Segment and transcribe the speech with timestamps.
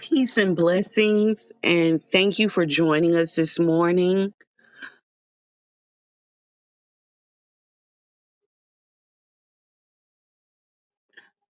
[0.00, 4.34] Peace and blessings, and thank you for joining us this morning.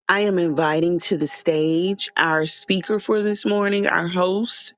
[0.09, 4.75] I am inviting to the stage our speaker for this morning, our host,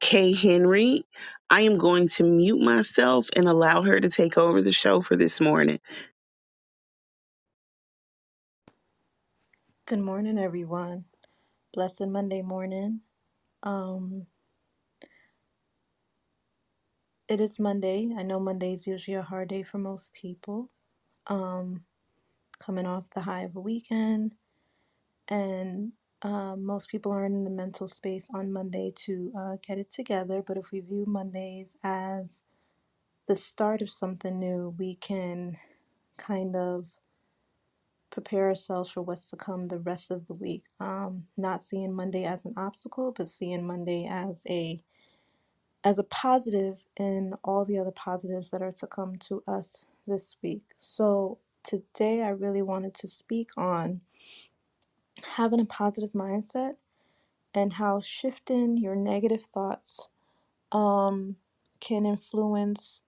[0.00, 1.04] Kaye Henry.
[1.50, 5.16] I am going to mute myself and allow her to take over the show for
[5.16, 5.80] this morning.
[9.86, 11.04] Good morning, everyone.
[11.74, 13.00] Blessed Monday morning.
[13.64, 14.26] Um,
[17.28, 18.10] it is Monday.
[18.18, 20.70] I know Monday is usually a hard day for most people.
[21.28, 21.82] Um,
[22.60, 24.34] coming off the high of a weekend,
[25.28, 25.92] and
[26.22, 30.42] um, most people aren't in the mental space on Monday to uh, get it together.
[30.46, 32.44] But if we view Mondays as
[33.28, 35.58] the start of something new, we can
[36.18, 36.86] kind of
[38.10, 40.64] prepare ourselves for what's to come the rest of the week.
[40.80, 44.80] Um, not seeing Monday as an obstacle, but seeing Monday as a
[45.84, 50.36] as a positive in all the other positives that are to come to us this
[50.42, 50.62] week.
[50.78, 54.02] So, today I really wanted to speak on
[55.36, 56.74] having a positive mindset
[57.54, 60.08] and how shifting your negative thoughts
[60.72, 61.36] um,
[61.80, 63.02] can influence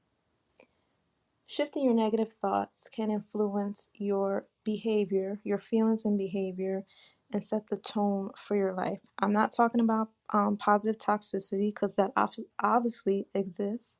[1.52, 6.84] shifting your negative thoughts can influence your behavior, your feelings and behavior,
[7.32, 9.00] and set the tone for your life.
[9.20, 13.94] I'm not talking about um, positive toxicity because that ob- obviously exists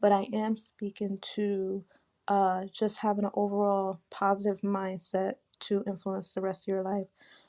[0.00, 1.84] but I am speaking to
[2.28, 7.06] uh, just having an overall positive mindset to influence the rest of your life.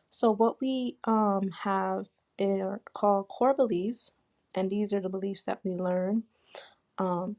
[0.10, 2.06] So, what we um, have
[2.40, 4.12] are called core beliefs,
[4.56, 6.24] and these are the beliefs that we learn
[7.00, 7.38] um,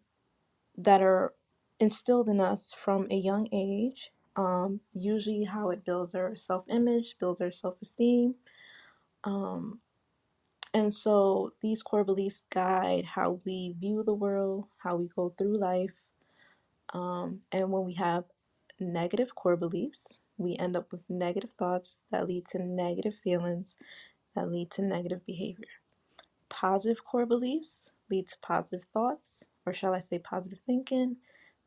[0.79, 1.35] that are
[1.81, 4.13] instilled in us from a young age.
[4.37, 8.37] Um, usually, how it builds our self image, builds our self esteem.
[9.25, 9.81] Um,
[10.75, 15.59] and so, these core beliefs guide how we view the world, how we go through
[15.59, 15.91] life
[16.95, 18.25] Um, and when we have
[18.81, 23.77] negative core beliefs, we end up with negative thoughts that lead to negative feelings
[24.37, 25.69] that lead to negative behavior.
[26.51, 31.17] Positive core beliefs lead to positive thoughts, or shall I say positive thinking,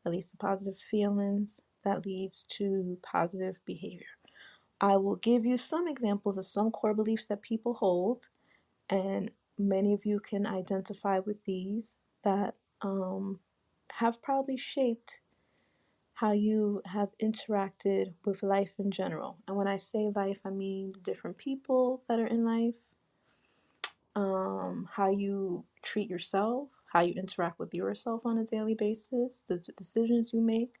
[0.04, 4.06] that leads to positive feelings, that leads to positive behavior.
[4.80, 8.28] I will give you some examples of some core beliefs that people hold,
[8.88, 13.38] and many of you can identify with these that um,
[13.92, 15.20] have probably shaped
[16.14, 19.38] how you have interacted with life in general.
[19.48, 22.74] And when I say life, I mean the different people that are in life,
[24.16, 29.58] um, how you treat yourself, how you interact with yourself on a daily basis, the
[29.76, 30.76] decisions you make,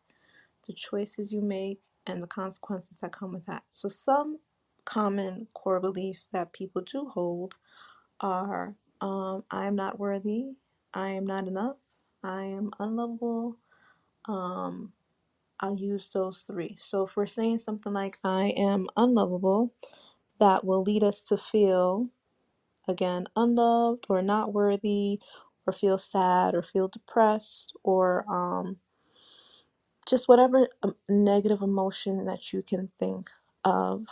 [0.68, 3.64] the choices you make, and the consequences that come with that.
[3.70, 4.38] So, some
[4.86, 7.54] common core beliefs that people do hold
[8.20, 10.46] are um, I am not worthy,
[10.94, 11.76] I am not enough,
[12.24, 13.56] I am unlovable.
[14.26, 14.92] Um,
[15.60, 16.76] I'll use those three.
[16.78, 19.74] So if we're saying something like, I am unlovable,
[20.40, 22.08] that will lead us to feel,
[22.88, 25.20] again, unloved or not worthy,
[25.70, 28.78] or feel sad or feel depressed, or um,
[30.08, 33.30] just whatever um, negative emotion that you can think
[33.64, 34.06] of,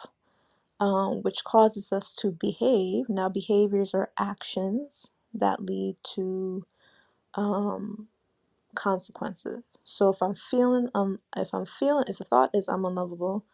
[0.81, 3.09] um, which causes us to behave.
[3.09, 6.67] Now, behaviors are actions that lead to
[7.35, 8.09] um,
[8.77, 9.63] consequences.
[9.85, 13.47] So if I'm feeling um if I'm feeling if the thought is I'm unlovable,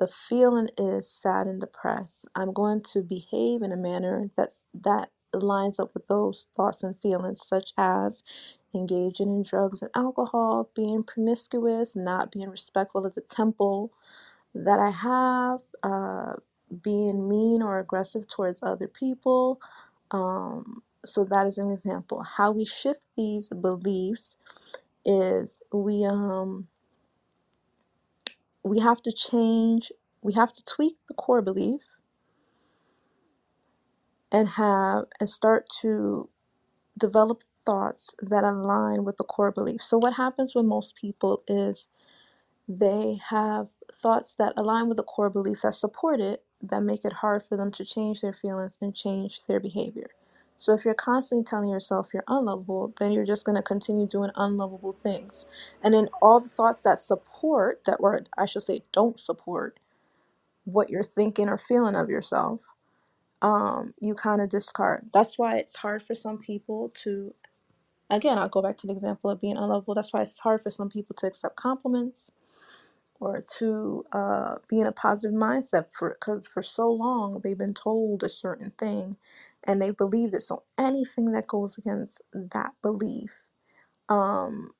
[0.00, 2.28] the feeling is sad and depressed.
[2.36, 6.96] I'm going to behave in a manner that's that lines up with those thoughts and
[7.00, 8.24] feelings, such as
[8.74, 13.92] engaging in drugs and alcohol, being promiscuous, not being respectful of the temple
[14.54, 16.34] that I have, uh,
[16.82, 19.60] being mean or aggressive towards other people.
[20.10, 22.22] Um, so that is an example.
[22.22, 24.36] How we shift these beliefs
[25.06, 26.68] is we um
[28.64, 29.92] we have to change
[30.22, 31.82] we have to tweak the core belief
[34.32, 36.28] and have and start to
[36.98, 41.80] develop thoughts that align with the core belief so what happens with most people is
[42.68, 43.68] they have
[44.02, 47.56] thoughts that align with the core belief that support it that make it hard for
[47.56, 50.10] them to change their feelings and change their behavior.
[50.56, 54.30] So if you're constantly telling yourself you're unlovable, then you're just going to continue doing
[54.36, 55.46] unlovable things.
[55.82, 59.78] And then all the thoughts that support that or I should say don't support
[60.64, 62.60] what you're thinking or feeling of yourself,
[63.42, 65.10] um, you kind of discard.
[65.12, 67.34] That's why it's hard for some people to
[68.10, 69.94] again, I'll go back to the example of being unlovable.
[69.94, 72.30] That's why it's hard for some people to accept compliments
[73.20, 77.74] or to uh, be in a positive mindset for because for so long they've been
[77.74, 79.16] told a certain thing
[79.64, 80.42] and they believe it.
[80.42, 83.30] So anything that goes against that belief,
[84.08, 84.72] um,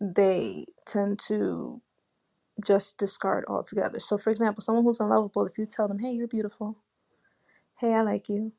[0.00, 1.82] they tend to
[2.64, 4.00] just discard altogether.
[4.00, 6.78] So, for example, someone who's unlovable, if you tell them, hey, you're beautiful,
[7.80, 8.52] hey, I like you,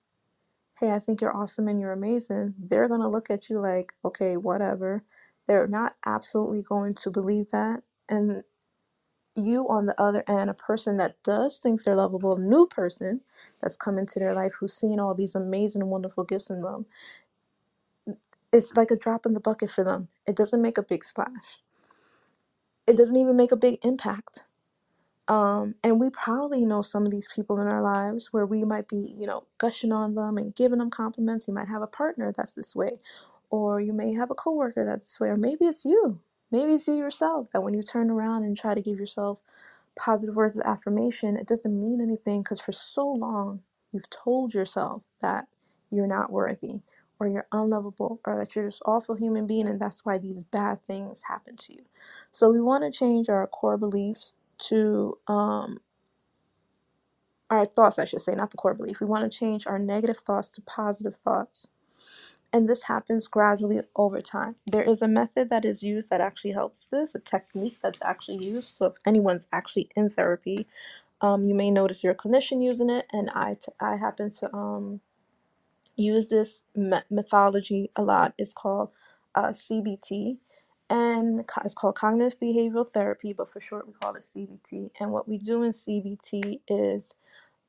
[0.80, 3.94] hey, I think you're awesome and you're amazing, they're going to look at you like,
[4.04, 5.04] okay, whatever.
[5.48, 7.82] They're not absolutely going to believe that.
[8.10, 8.44] And
[9.36, 13.22] you, on the other end, a person that does think they're lovable, new person
[13.62, 16.86] that's come into their life who's seen all these amazing wonderful gifts in them,
[18.52, 20.08] it's like a drop in the bucket for them.
[20.28, 21.62] It doesn't make a big splash,
[22.88, 24.46] it doesn't even make a big impact
[25.32, 28.90] Um, and we probably know some of these people in our lives where we might
[28.90, 31.50] be, you know, gushing on them and giving them compliments.
[31.50, 33.00] You might have a partner that's this way,
[33.52, 36.20] or you may have a coworker that's this way, or maybe it's you.
[36.52, 39.40] Maybe it's you yourself that when you turn around and try to give yourself
[39.98, 43.62] positive words of affirmation, it doesn't mean anything because for so long
[43.94, 45.48] you've told yourself that
[45.92, 46.82] you're not worthy
[47.20, 50.84] or you're unlovable or that you're this awful human being and that's why these bad
[50.84, 51.84] things happen to you.
[52.34, 54.34] So we want to change our core beliefs
[54.70, 55.80] to um,
[57.50, 59.02] our thoughts, I should say, not the core belief.
[59.02, 61.70] We want to change our negative thoughts to positive thoughts.
[62.54, 64.56] And this happens gradually over time.
[64.72, 68.44] There is a method that is used that actually helps this, a technique that's actually
[68.44, 68.76] used.
[68.78, 70.68] So if anyone's actually in therapy,
[71.22, 75.02] um, you may notice your clinician using it, and I, t- I happen to um,
[75.98, 78.34] use this me- methodology a lot.
[78.38, 78.90] It's called
[79.36, 80.38] uh, CBT,
[80.92, 84.92] and it's called cognitive behavioral therapy, but for short, we call it CBT.
[85.02, 87.16] And what we do in CBT is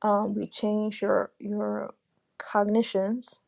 [0.03, 1.93] um, we change your your
[2.39, 3.41] cognitions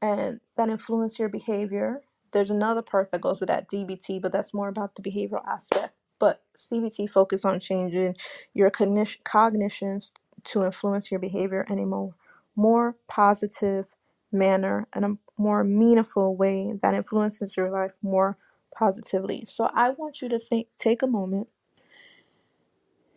[0.00, 2.02] and that influence your behavior.
[2.32, 5.94] There's another part that goes with that DBT, but that's more about the behavioral aspect.
[6.18, 8.16] But CBT focus on changing
[8.54, 10.12] your cognition, cognitions
[10.44, 12.14] to influence your behavior in a more,
[12.56, 13.86] more positive
[14.32, 18.36] manner and a more meaningful way that influences your life more
[18.82, 19.44] positively.
[19.46, 21.48] So I want you to think take a moment,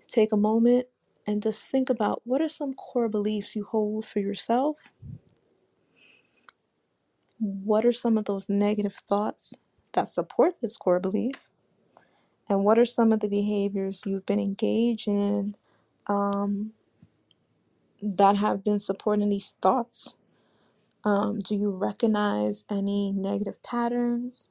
[0.10, 0.88] take a moment
[1.28, 4.78] and just think about what are some core beliefs you hold for yourself
[7.40, 9.54] What are some of those negative thoughts
[9.94, 11.36] that support this core belief?
[12.50, 15.56] And what are some of the behaviors you've been engaged in
[16.08, 16.74] um,
[18.02, 20.16] that have been supporting these thoughts?
[21.04, 24.50] Um, do you recognize any negative patterns?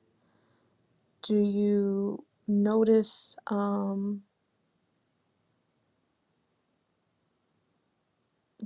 [1.25, 4.23] Do you notice um,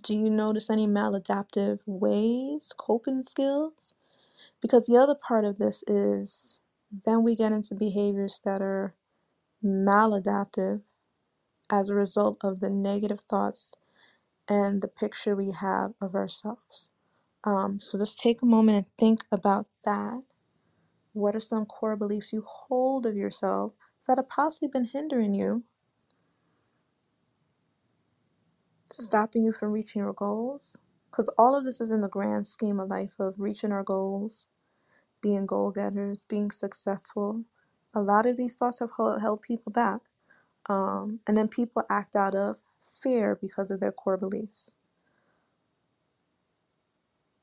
[0.02, 3.94] do you notice any maladaptive ways, coping skills?
[4.62, 6.60] Because the other part of this is
[7.06, 8.94] then we get into behaviors that are
[9.64, 10.82] maladaptive
[11.70, 13.74] as a result of the negative thoughts
[14.48, 16.90] and the picture we have of ourselves.
[17.44, 20.22] Um, so just take a moment and think about that.
[21.14, 23.74] What are some core beliefs you hold of yourself
[24.08, 25.64] that have possibly been hindering you,
[28.92, 30.78] stopping you from reaching your goals?
[31.10, 34.48] Because all of this is in the grand scheme of life of reaching our goals,
[35.22, 37.44] being goal getters, being successful.
[37.94, 40.00] A lot of these thoughts have held, held people back.
[40.68, 42.56] Um, and then people act out of
[43.02, 44.76] fear because of their core beliefs.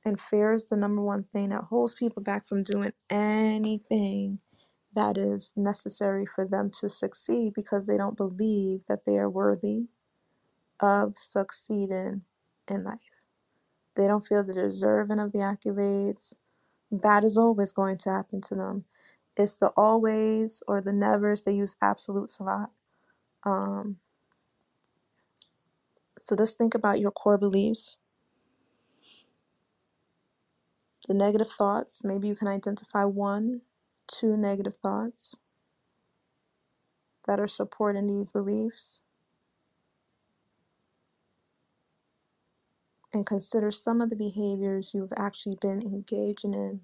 [0.06, 4.40] And fear is the number one thing that holds people back from doing anything
[4.96, 9.86] that is necessary for them to succeed because they don't believe that they are worthy
[10.82, 12.24] of succeeding
[12.70, 13.00] in life.
[13.96, 16.36] They don't feel they're deserving of the accolades.
[16.92, 18.86] That is always going to happen to them.
[19.38, 21.44] It's the always or the nevers.
[21.44, 22.72] They use absolutes a lot.
[23.46, 23.98] Um,
[26.20, 27.98] so just think about your core beliefs,
[31.08, 32.04] the negative thoughts.
[32.04, 33.62] Maybe you can identify one,
[34.08, 35.36] two negative thoughts
[37.28, 39.02] that are supporting these beliefs
[43.14, 46.82] and consider some of the behaviors you've actually been engaging in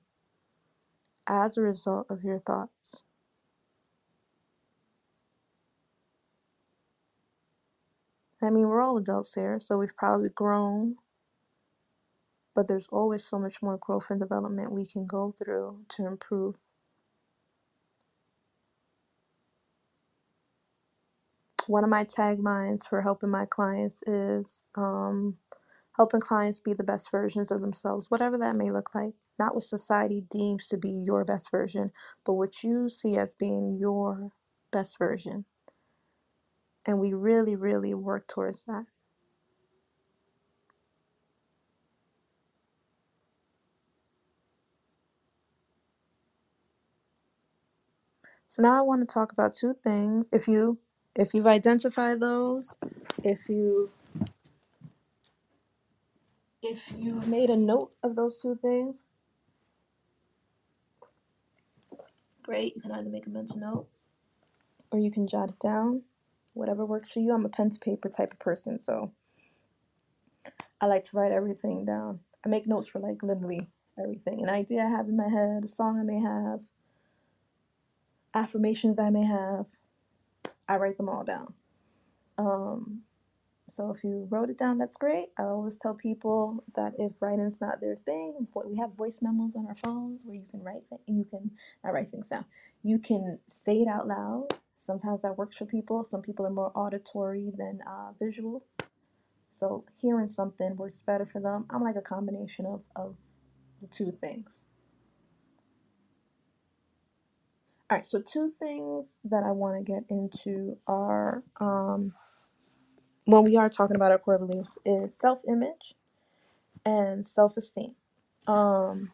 [1.27, 3.03] as a result of your thoughts.
[8.41, 10.95] I mean, we're all adults here, so we've probably grown,
[12.55, 16.55] but there's always so much more growth and development we can go through to improve.
[21.67, 25.37] One of my taglines for helping my clients is um,
[25.95, 29.13] helping clients be the best versions of themselves, whatever that may look like.
[29.39, 31.91] Not what society deems to be your best version,
[32.25, 34.31] but what you see as being your
[34.71, 35.45] best version.
[36.87, 38.85] And we really, really work towards that.
[48.51, 50.27] So now I want to talk about two things.
[50.33, 50.77] If you
[51.15, 52.75] if you've identified those,
[53.23, 53.89] if you
[56.61, 58.95] if you've made a note of those two things,
[62.43, 62.75] great.
[62.75, 63.87] You can either make a mental note
[64.91, 66.01] or you can jot it down.
[66.53, 67.33] Whatever works for you.
[67.33, 69.13] I'm a pen to paper type of person, so
[70.81, 72.19] I like to write everything down.
[72.45, 74.43] I make notes for like literally everything.
[74.43, 76.59] An idea I have in my head, a song I may have,
[78.33, 79.65] affirmations I may have,
[80.67, 81.53] I write them all down.
[82.37, 83.01] Um,
[83.69, 85.29] so if you wrote it down, that's great.
[85.39, 89.65] I always tell people that if writing's not their thing, we have voice memos on
[89.67, 91.51] our phones where you can write you can
[91.83, 92.45] not write things down.
[92.83, 94.47] You can say it out loud.
[94.75, 96.03] Sometimes that works for people.
[96.03, 98.65] Some people are more auditory than uh, visual.
[99.51, 101.65] So hearing something works better for them.
[101.69, 103.15] I'm like a combination of, of
[103.81, 104.63] the two things.
[107.91, 112.13] All right, so two things that I want to get into are um,
[113.25, 115.95] when we are talking about our core beliefs is self-image
[116.85, 117.95] and self-esteem.
[118.47, 119.11] Um,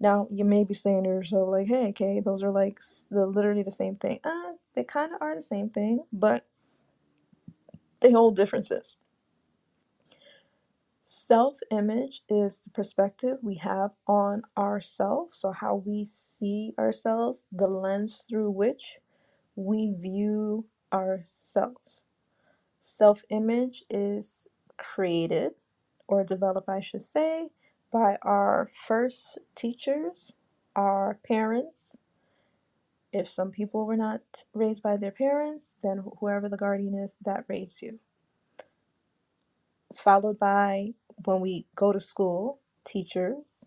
[0.00, 3.62] now you may be saying to yourself like, "Hey, okay, those are like the literally
[3.64, 6.46] the same thing." Uh, they kind of are the same thing, but
[8.00, 8.96] they hold differences.
[11.16, 18.24] Self-image is the perspective we have on ourselves, so how we see ourselves, the lens
[18.28, 18.98] through which
[19.54, 22.02] we view ourselves.
[22.82, 25.52] Self image is created
[26.08, 27.50] or developed, I should say,
[27.92, 30.32] by our first teachers,
[30.74, 31.96] our parents.
[33.12, 37.44] If some people were not raised by their parents, then whoever the guardian is that
[37.48, 38.00] raised you.
[39.94, 40.94] Followed by
[41.24, 43.64] when we go to school, teachers,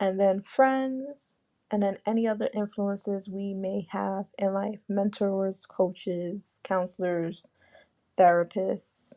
[0.00, 1.38] and then friends,
[1.70, 7.46] and then any other influences we may have in life mentors, coaches, counselors,
[8.18, 9.14] therapists,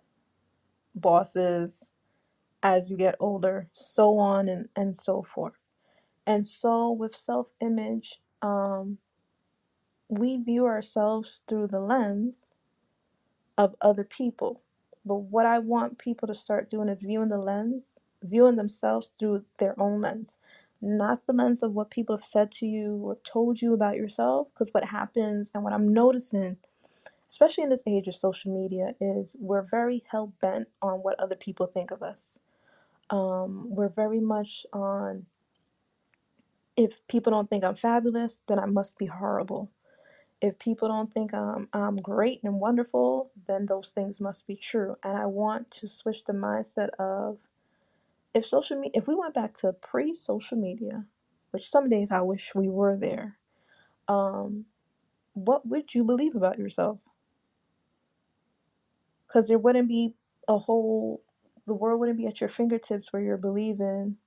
[0.96, 1.92] bosses
[2.64, 5.54] as you get older, so on and, and so forth.
[6.28, 9.00] And so with self image, um,
[10.10, 12.52] we view ourselves through the lens
[13.58, 14.62] of other people.
[15.06, 19.46] But what I want people to start doing is viewing the lens, viewing themselves through
[19.60, 20.38] their own lens,
[20.82, 24.50] not the lens of what people have said to you or told you about yourself.
[24.54, 26.58] Because what happens, and what I'm noticing,
[27.30, 31.36] especially in this age of social media, is we're very hell bent on what other
[31.38, 32.38] people think of us
[33.10, 35.28] Um, we're very much on
[36.78, 39.72] if people don't think I'm fabulous, then I must be horrible.
[40.42, 44.96] If people don't think I'm, I'm great and wonderful, then those things must be true.
[45.04, 47.40] And I want to switch the mindset of
[48.34, 51.06] if social media, if we went back to pre social media,
[51.52, 53.38] which some days I wish we were there,
[54.08, 54.66] um,
[55.34, 57.00] what would you believe about yourself?
[59.28, 60.14] Because there wouldn't be
[60.48, 61.22] a whole,
[61.68, 64.18] the world wouldn't be at your fingertips where you're believing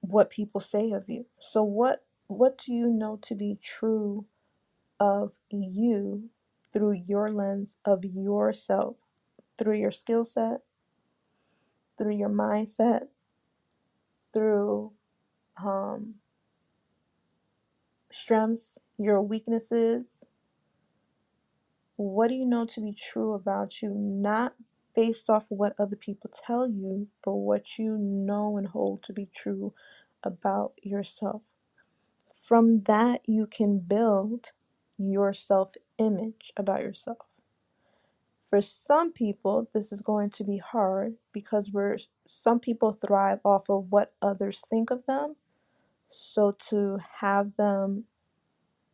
[0.00, 1.26] what people say of you.
[1.40, 4.24] So what what do you know to be true
[5.00, 6.30] of you
[6.72, 8.96] through your lens of yourself,
[9.58, 10.60] through your skill set,
[11.98, 13.08] through your mindset,
[14.34, 14.92] through
[15.62, 16.16] um,
[18.12, 20.26] strengths, your weaknesses?
[21.96, 24.54] What do you know to be true about you, not
[24.94, 29.12] based off of what other people tell you, but what you know and hold to
[29.12, 29.74] be true
[30.24, 31.42] about yourself?
[32.42, 34.52] From that, you can build
[35.00, 37.18] your self image about yourself.
[38.50, 43.70] For some people, this is going to be hard because we're some people thrive off
[43.70, 45.36] of what others think of them.
[46.10, 48.04] So to have them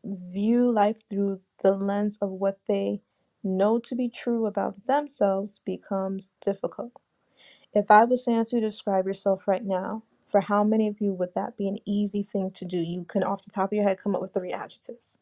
[0.05, 3.03] view life through the lens of what they
[3.45, 6.93] know to be true about themselves becomes difficult.
[7.75, 11.35] If I was you to describe yourself right now, for how many of you would
[11.37, 12.79] that be an easy thing to do?
[12.79, 15.19] You can, off the top of your head, come up with three adjectives.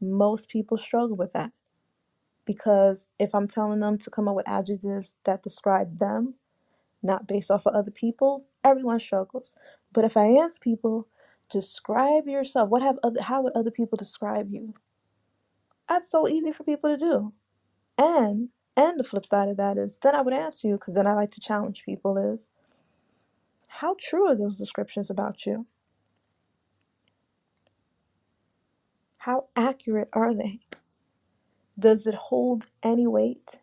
[0.00, 1.52] Most people struggle with that
[2.44, 6.34] because if I'm telling them to come up with adjectives that describe them,
[7.02, 9.56] not based off of other people, everyone struggles.
[9.92, 11.08] But if I ask people,
[11.50, 14.74] describe yourself, what have other, how would other people describe you?
[15.88, 17.32] That's so easy for people to do.
[17.98, 21.06] And and the flip side of that is, then I would ask you, because then
[21.06, 22.50] I like to challenge people, is
[23.68, 25.66] how true are those descriptions about you?
[29.18, 30.60] How accurate are they?
[31.78, 33.60] Does it hold any weight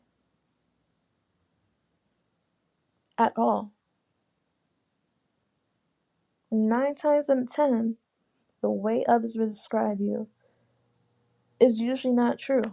[3.18, 3.74] at all?
[6.52, 7.98] Nine times out of ten,
[8.62, 10.30] the way others will describe you
[11.60, 12.64] is usually not true,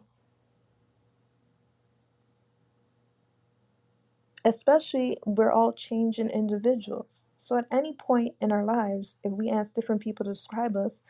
[4.44, 7.24] especially we're all changing individuals.
[7.38, 11.02] So at any point in our lives, if we ask different people to describe us,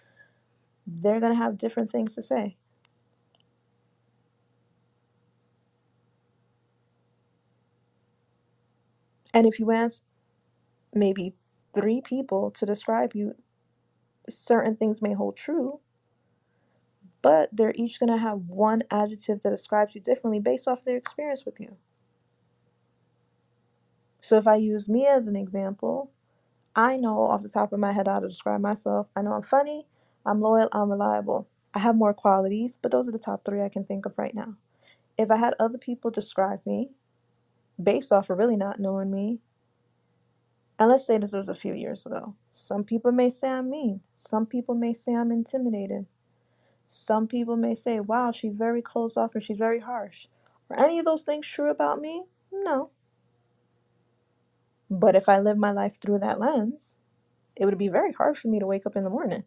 [0.86, 2.56] they're going to have different things to say.
[9.34, 10.02] And if you ask
[10.94, 11.34] maybe
[11.74, 13.34] three people to describe you,
[14.28, 15.80] certain things may hold true,
[17.22, 20.96] but they're each going to have one adjective that describes you differently based off their
[20.96, 21.76] experience with you.
[24.20, 26.12] So if I use me as an example,
[26.76, 29.08] I know off the top of my head how to describe myself.
[29.16, 29.86] I know I'm funny,
[30.24, 31.48] I'm loyal, I'm reliable.
[31.74, 34.34] I have more qualities, but those are the top three I can think of right
[34.34, 34.56] now.
[35.18, 36.90] If I had other people describe me
[37.82, 39.40] based off of really not knowing me,
[40.78, 44.00] and let's say this was a few years ago, some people may say I'm mean.
[44.14, 46.06] Some people may say I'm intimidated.
[46.86, 50.26] Some people may say, wow, she's very closed off and she's very harsh.
[50.70, 52.24] Are any of those things true about me?
[52.52, 52.90] No.
[54.90, 56.98] But if I lived my life through that lens,
[57.56, 59.44] it would be very hard for me to wake up in the morning.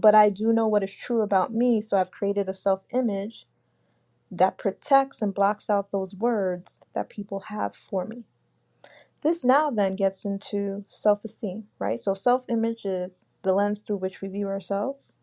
[0.00, 3.46] But I do know what is true about me, so I've created a self image
[4.28, 8.24] that protects and blocks out those words that people have for me.
[9.22, 11.98] This now then gets into self esteem, right?
[11.98, 15.18] So, self image is the lens through which we view ourselves.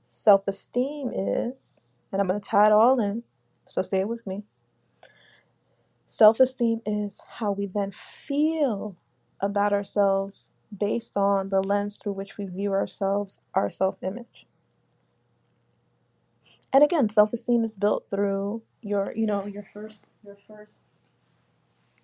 [0.00, 3.24] Self esteem is, and I'm going to tie it all in,
[3.68, 4.44] so stay with me.
[6.06, 8.96] Self esteem is how we then feel
[9.38, 14.46] about ourselves based on the lens through which we view ourselves, our self image.
[16.72, 20.88] And again, self esteem is built through your, you know, your first, your first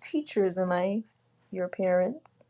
[0.01, 1.03] teachers in life,
[1.51, 2.45] your parents.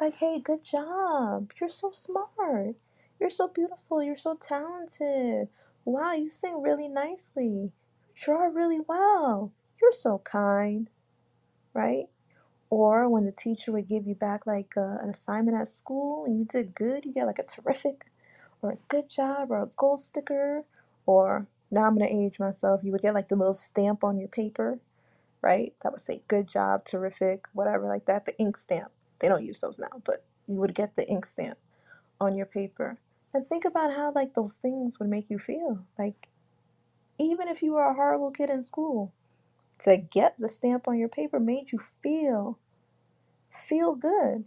[0.00, 1.52] Like, hey, good job.
[1.60, 2.76] You're so smart.
[3.20, 4.02] You're so beautiful.
[4.02, 5.48] You're so talented.
[5.84, 7.46] Wow, you sing really nicely.
[7.46, 7.72] You
[8.14, 9.52] draw really well.
[9.80, 10.88] You're so kind,
[11.74, 12.06] right?
[12.70, 16.38] Or when the teacher would give you back like uh, an assignment at school and
[16.38, 18.06] you did good, you get like a terrific
[18.62, 20.64] or a good job or a gold sticker.
[21.04, 22.82] Or now I'm going to age myself.
[22.84, 24.78] You would get like the little stamp on your paper,
[25.42, 25.74] right?
[25.82, 28.24] That would say good job, terrific, whatever, like that.
[28.24, 28.92] The ink stamp.
[29.18, 31.58] They don't use those now, but you would get the ink stamp
[32.20, 32.98] on your paper.
[33.34, 35.84] And think about how like those things would make you feel.
[35.98, 36.28] Like
[37.18, 39.12] even if you were a horrible kid in school,
[39.80, 42.58] to get the stamp on your paper made you feel
[43.50, 44.44] feel good.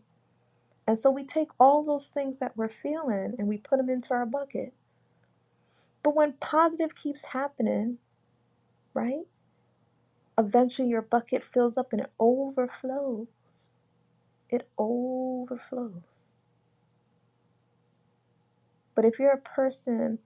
[0.88, 4.14] And so we take all those things that we're feeling and we put them into
[4.14, 4.74] our bucket.
[6.04, 7.98] But when positive keeps happening,
[8.94, 9.26] right?
[10.38, 13.28] Eventually your bucket fills up and it overflows.
[14.50, 16.32] It overflows.
[18.96, 20.20] But if you're a person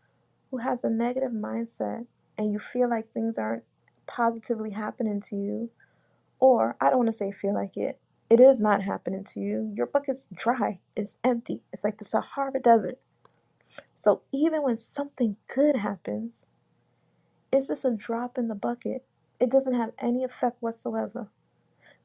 [0.50, 2.06] who has a negative mindset
[2.38, 3.64] and you feel like things aren't
[4.08, 5.72] positively happening to you,
[6.40, 9.74] or I don't want to say feel like it, it is not happening to you.
[9.76, 11.62] Your bucket's dry, it's empty.
[11.74, 13.00] It's like the Sahara Desert.
[13.96, 16.50] So even when something good happens,
[17.52, 19.06] it's just a drop in the bucket.
[19.40, 21.30] It doesn't have any effect whatsoever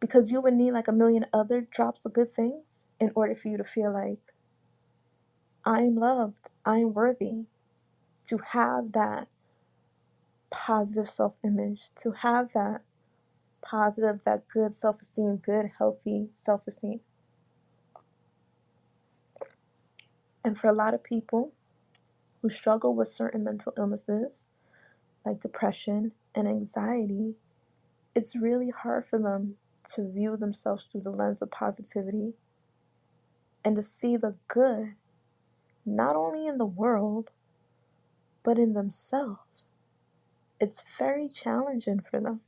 [0.00, 3.48] because you would need like a million other drops of good things in order for
[3.48, 4.20] you to feel like
[5.64, 7.46] I'm loved, I'm worthy
[8.26, 9.28] to have that
[10.52, 12.82] positive self image, to have that
[13.62, 17.00] positive, that good self esteem, good, healthy self esteem.
[20.44, 21.52] And for a lot of people
[22.40, 24.46] who struggle with certain mental illnesses
[25.24, 27.34] like depression and anxiety,
[28.14, 29.54] it's really hard for them
[29.94, 32.34] to view themselves through the lens of positivity
[33.64, 34.94] and to see the good
[35.84, 37.30] not only in the world
[38.42, 39.68] but in themselves.
[40.62, 42.42] It's very challenging for them.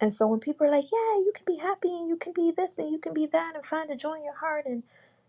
[0.00, 2.52] And so when people are like, yeah, you can be happy and you can be
[2.56, 4.84] this and you can be that and find the joy in your heart and,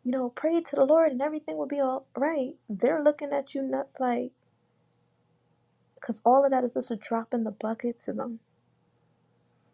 [0.05, 3.55] you know, pray to the Lord and everything will be all right, they're looking at
[3.55, 4.31] you nuts like,
[5.95, 8.39] because all of that is just a drop in the bucket to them.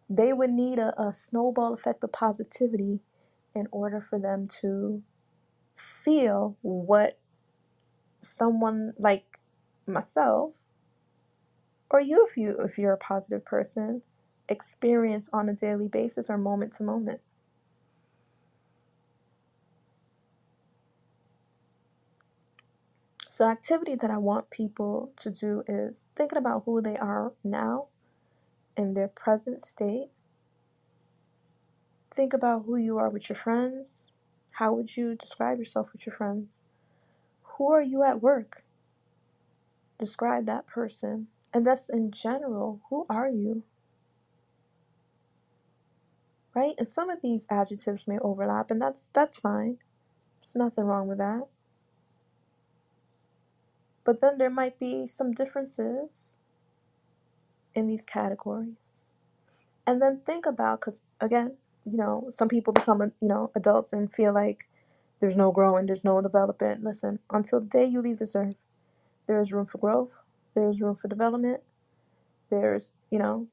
[0.10, 3.02] They would need a, a snowball effect of positivity
[3.56, 5.04] in order for them to
[5.78, 7.20] feel what
[8.22, 9.35] someone like
[9.88, 10.54] myself
[11.90, 14.04] or you if you if you're a positive person
[14.50, 17.22] experience on a daily basis or moment to moment.
[23.30, 27.88] So activity that I want people to do is thinking about who they are now
[28.78, 30.10] in their present state.
[32.12, 34.06] Think about who you are with your friends,
[34.52, 36.62] How would you describe yourself with your friends?
[37.44, 38.65] Who are you at work?
[40.00, 41.28] Describe that person.
[41.54, 42.82] And that's in general.
[42.90, 43.64] Who are you?
[46.54, 46.76] Right?
[46.78, 49.78] And some of these adjectives may overlap, and that's that's fine.
[50.42, 51.48] There's nothing wrong with that.
[54.04, 56.40] But then there might be some differences
[57.76, 59.04] in these categories.
[59.88, 64.12] And then think about because again, you know, some people become you know adults and
[64.12, 64.68] feel like
[65.20, 66.84] there's no growing, there's no development.
[66.84, 68.56] Listen, until the day you leave this earth,
[69.28, 70.12] there is room for growth,
[70.56, 71.62] there's room for development.
[72.50, 73.48] There's you know,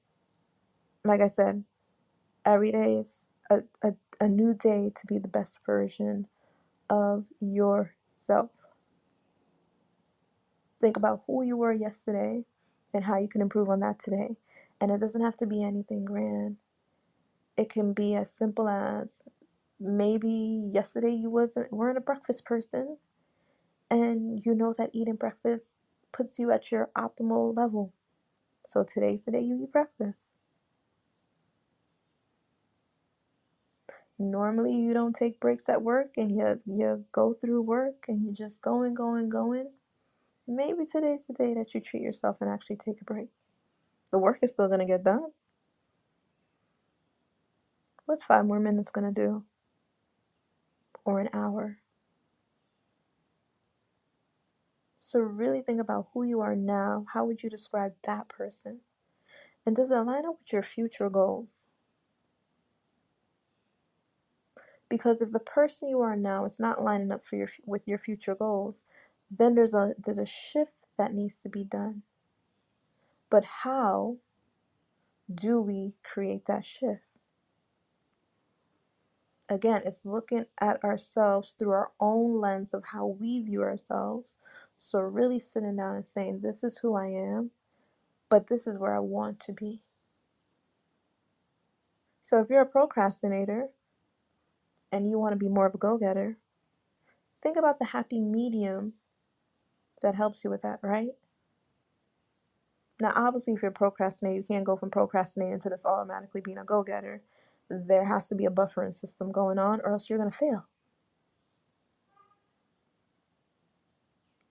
[1.05, 1.65] like I said,
[2.45, 6.27] every day is a, a, a new day to be the best version
[6.91, 8.51] of yourself.
[10.81, 12.45] Think about who you were yesterday
[12.93, 14.37] and how you can improve on that today.
[14.81, 16.57] And it doesn't have to be anything grand.
[17.57, 19.23] It can be as simple as
[19.79, 22.97] maybe yesterday you wasn't weren't a breakfast person
[23.93, 25.77] and you know that eating breakfast
[26.13, 27.93] puts you at your optimal level.
[28.67, 30.33] So today's the day you eat breakfast.
[34.19, 38.33] Normally you don't take breaks at work and you you go through work and you're
[38.33, 39.71] just going, going, going.
[40.49, 43.29] Maybe today's the day that you treat yourself and actually take a break.
[44.11, 45.33] The work is still gonna get done.
[48.07, 49.45] What's five more minutes gonna do?
[51.05, 51.82] Or an hour?
[55.13, 57.05] So really think about who you are now.
[57.13, 58.81] How would you describe that person?
[59.67, 61.67] And does it line up with your future goals?
[64.89, 67.99] Because if the person you are now is not lining up for your with your
[67.99, 68.85] future goals,
[69.31, 72.05] then there's a there's a shift that needs to be done.
[73.29, 74.17] But how
[75.31, 77.03] do we create that shift?
[79.49, 84.39] Again, it's looking at ourselves through our own lens of how we view ourselves.
[84.85, 87.53] So really sitting down and saying, this is who I am,
[88.29, 89.81] but this is where I want to be.
[92.21, 93.69] So if you're a procrastinator
[94.91, 96.37] and you want to be more of a go-getter,
[97.41, 98.95] think about the happy medium
[100.03, 101.13] that helps you with that, right?
[103.01, 106.59] Now, obviously, if you're a procrastinator, you can't go from procrastinating to just automatically being
[106.59, 107.23] a go getter.
[107.71, 110.67] There has to be a buffering system going on, or else you're going to fail.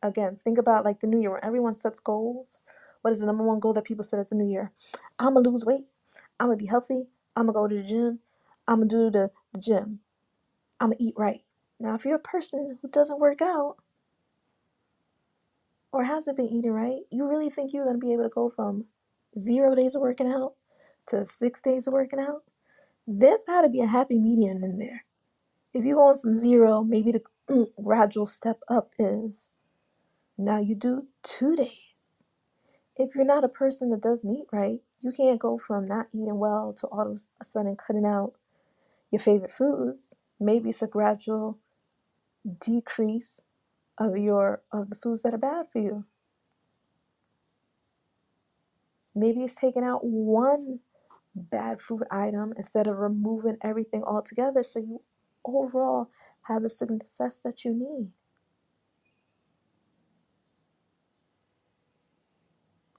[0.03, 2.63] Again, think about like the new year when everyone sets goals.
[3.01, 4.71] What is the number one goal that people set at the new year?
[5.19, 5.85] I'm to lose weight.
[6.39, 7.07] I'm to be healthy.
[7.35, 8.19] I'm to go to the gym.
[8.67, 9.99] I'm to do the, the gym.
[10.79, 11.41] I'm to eat right.
[11.79, 13.77] Now, if you're a person who doesn't work out
[15.91, 18.85] or hasn't been eating right, you really think you're to be able to go from
[19.37, 20.53] zero days of working out
[21.07, 22.43] to six days of working out?
[23.07, 25.05] There's got to be a happy medium in there.
[25.73, 29.49] If you're going from zero, maybe the mm, gradual step up is
[30.45, 31.69] now you do two days.
[32.95, 36.37] If you're not a person that doesn't eat right, you can't go from not eating
[36.37, 38.33] well to all of a sudden cutting out
[39.11, 40.15] your favorite foods.
[40.39, 41.59] Maybe it's a gradual
[42.59, 43.41] decrease
[43.97, 46.05] of your of the foods that are bad for you.
[49.13, 50.79] Maybe it's taking out one
[51.35, 55.01] bad food item instead of removing everything altogether so you
[55.45, 56.09] overall
[56.43, 58.11] have the success that you need.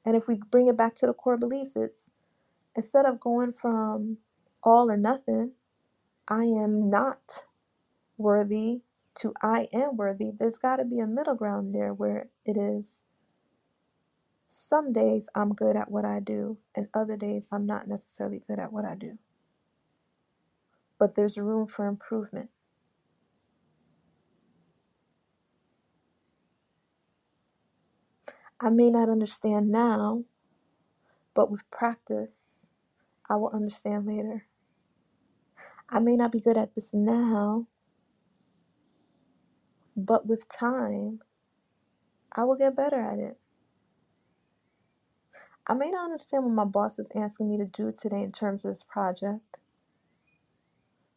[0.04, 2.10] And if we bring it back to the core beliefs, it's
[2.76, 4.18] instead of going from
[4.62, 5.52] all or nothing,
[6.28, 7.44] I am not
[8.18, 8.82] worthy
[9.16, 13.02] to I am worthy, there's got to be a middle ground there where it is
[14.48, 18.58] some days I'm good at what I do, and other days I'm not necessarily good
[18.60, 19.18] at what I do.
[20.98, 22.50] But there's room for improvement.
[28.62, 30.24] I may not understand now,
[31.34, 32.70] but with practice,
[33.28, 34.46] I will understand later.
[35.90, 37.66] I may not be good at this now,
[39.96, 41.20] but with time,
[42.34, 43.38] I will get better at it.
[45.66, 48.64] I may not understand what my boss is asking me to do today in terms
[48.64, 49.60] of this project,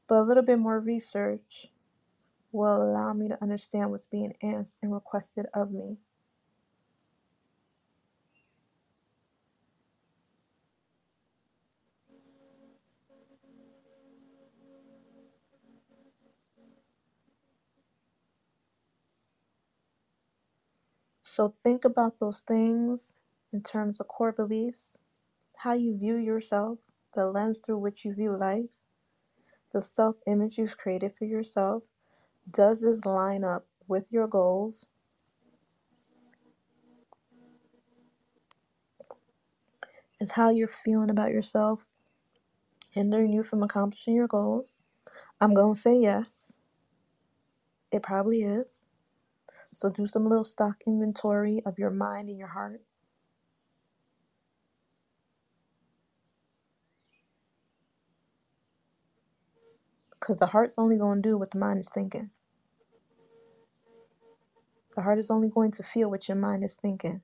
[0.08, 1.68] but a little bit more research
[2.52, 5.98] will allow me to understand what's being asked and requested of me.
[21.36, 23.18] So think about those things
[23.52, 24.98] in terms of core beliefs,
[25.58, 26.80] how you view yourself,
[27.14, 28.70] the lens through which you view life,
[29.74, 31.84] the self image you've created for yourself,
[32.50, 34.88] Does this line up with your goals?
[40.22, 41.86] Is how you're feeling about yourself
[42.92, 44.78] hindering you from accomplishing your goals?
[45.42, 46.58] I'm going to say yes.
[47.92, 48.84] It probably is.
[49.76, 52.82] So do some little stock inventory of your mind and your heart.
[60.12, 62.32] Because the heart's only going to do what the mind is thinking.
[64.96, 67.22] The heart is only going to feel what your mind is thinking.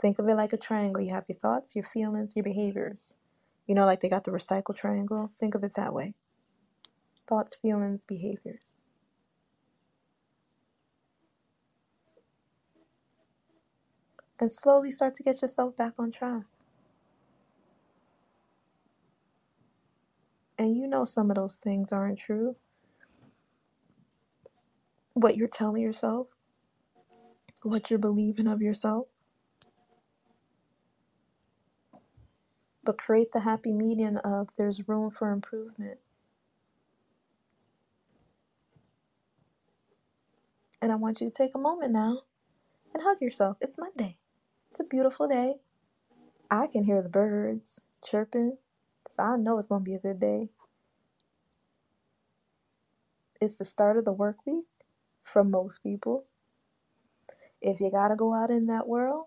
[0.00, 1.02] Think of it like a triangle.
[1.02, 3.16] You have your thoughts, your feelings, your behaviors.
[3.66, 5.30] You know, like they got the recycle triangle?
[5.38, 6.14] Think of it that way
[7.26, 8.75] thoughts, feelings, behaviors.
[14.40, 16.44] And slowly start to get yourself back on track.
[20.58, 22.56] And you know some of those things aren't true.
[25.14, 26.28] What you're telling yourself,
[27.62, 29.06] what you're believing of yourself.
[32.84, 35.98] But create the happy median of there's room for improvement.
[40.82, 42.20] And I want you to take a moment now
[42.94, 43.56] and hug yourself.
[43.60, 44.18] It's Monday.
[44.70, 45.56] It's a beautiful day.
[46.50, 48.58] I can hear the birds chirping,
[49.08, 50.50] so I know it's going to be a good day.
[53.40, 54.66] It's the start of the work week
[55.22, 56.24] for most people.
[57.60, 59.26] If you got to go out in that world,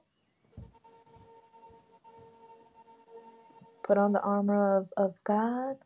[3.84, 5.78] put on the armor of, of God,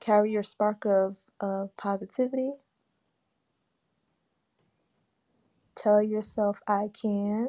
[0.00, 2.52] carry your spark of, of positivity,
[5.76, 7.48] tell yourself, I can,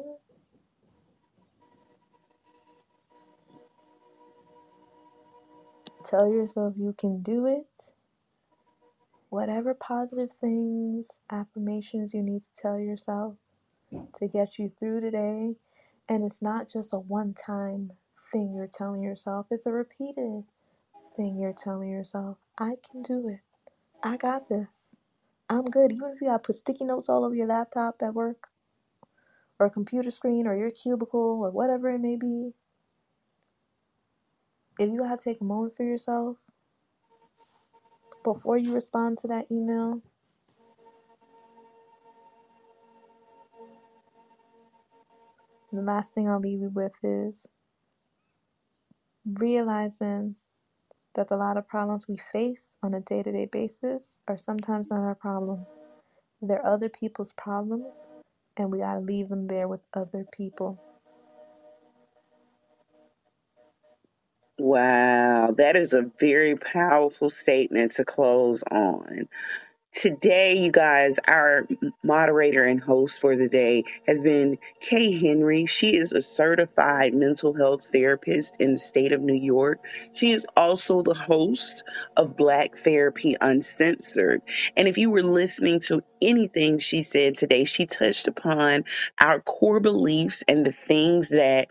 [6.04, 7.92] tell yourself you can do it.
[9.30, 13.34] Whatever positive things, affirmations you need to tell yourself
[14.16, 15.54] to get you through today.
[16.08, 17.92] And it's not just a one time
[18.32, 20.44] thing you're telling yourself, it's a repeated
[21.16, 22.38] thing you're telling yourself.
[22.58, 23.40] I can do it.
[24.02, 24.96] I got this.
[25.50, 25.92] I'm good.
[25.92, 28.48] Even if you gotta put sticky notes all over your laptop at work
[29.58, 32.52] or a computer screen or your cubicle or whatever it may be,
[34.78, 36.36] if you gotta take a moment for yourself
[38.22, 40.02] before you respond to that email,
[45.72, 47.48] the last thing I'll leave you with is
[49.24, 50.36] realizing
[51.18, 54.90] that a lot of problems we face on a day to day basis are sometimes
[54.90, 55.82] not our problems.
[56.42, 58.12] They're other people's problems,
[58.56, 60.80] and we gotta leave them there with other people.
[64.58, 69.28] Wow, that is a very powerful statement to close on.
[69.92, 71.66] Today, you guys, our
[72.04, 75.66] moderator and host for the day has been Kaye Henry.
[75.66, 79.84] She is a certified mental health therapist in the state of New York.
[80.14, 81.84] She is also the host
[82.16, 84.42] of Black Therapy Uncensored.
[84.76, 88.84] And if you were listening to anything she said today, she touched upon
[89.20, 91.68] our core beliefs and the things that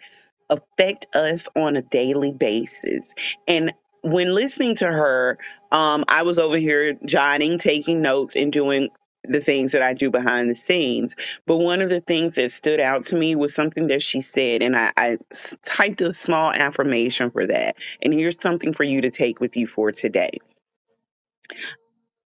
[0.50, 3.14] affect us on a daily basis.
[3.48, 3.74] And
[4.12, 5.38] when listening to her,
[5.72, 8.90] um, I was over here jotting, taking notes, and doing
[9.24, 11.16] the things that I do behind the scenes.
[11.46, 14.62] But one of the things that stood out to me was something that she said,
[14.62, 15.18] and I,
[15.66, 17.76] typed a small affirmation for that.
[18.02, 20.32] And here's something for you to take with you for today.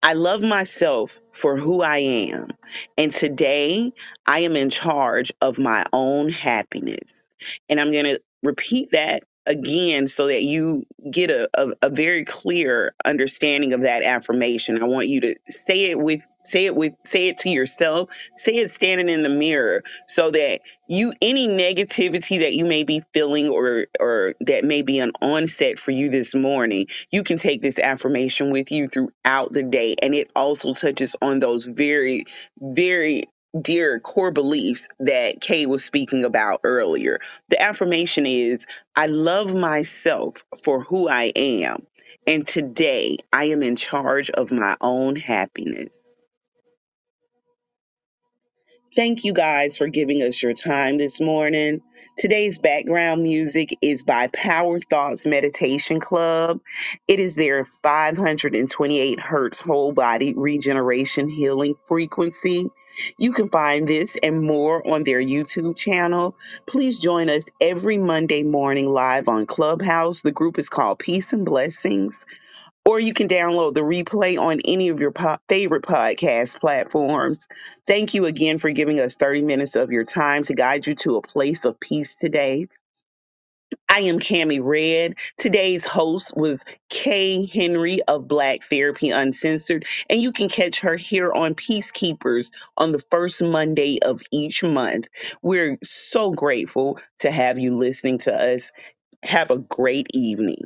[0.03, 2.49] I love myself for who I am.
[2.97, 3.91] And today
[4.25, 7.23] I am in charge of my own happiness.
[7.69, 12.25] And I'm going to repeat that again so that you get a, a, a very
[12.25, 14.81] clear understanding of that affirmation.
[14.81, 18.57] I want you to say it with say it with say it to yourself, say
[18.57, 23.49] it standing in the mirror so that you any negativity that you may be feeling
[23.49, 27.79] or or that may be an onset for you this morning you can take this
[27.79, 29.95] affirmation with you throughout the day.
[30.01, 32.25] And it also touches on those very,
[32.61, 33.25] very
[33.61, 37.19] dear core beliefs that Kaye was speaking about earlier.
[37.49, 41.85] The affirmation is I love myself for who I am.
[42.27, 45.89] And today I am in charge of my own happiness.
[48.97, 51.81] Thank you guys for giving us your time this morning.
[52.17, 56.59] Today's background music is by Power Thoughts Meditation Club.
[57.07, 62.67] It is their 528 hertz whole body regeneration healing frequency.
[63.19, 66.35] You can find this and more on their YouTube channel.
[66.67, 70.23] Please join us every Monday morning live on Clubhouse.
[70.23, 72.25] The group is called Peace and Blessings
[72.87, 77.47] or you can download the replay on any of your po- favorite podcast platforms.
[77.87, 81.17] Thank you again for giving us 30 minutes of your time to guide you to
[81.17, 82.69] a place of peace today.
[83.89, 85.15] I am Cami Red.
[85.37, 91.33] Today's host was Kaye Henry of Black Therapy Uncensored, and you can catch her here
[91.33, 95.09] on Peacekeepers on the first Monday of each month.
[95.43, 98.71] We're so grateful to have you listening to us.
[99.23, 100.63] Have a great evening.